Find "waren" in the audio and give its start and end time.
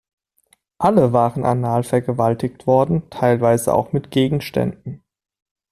1.13-1.45